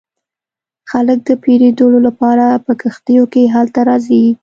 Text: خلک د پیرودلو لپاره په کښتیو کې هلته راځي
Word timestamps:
خلک 0.91 1.19
د 1.25 1.29
پیرودلو 1.43 1.99
لپاره 2.07 2.45
په 2.65 2.71
کښتیو 2.81 3.23
کې 3.33 3.43
هلته 3.55 3.79
راځي 3.89 4.23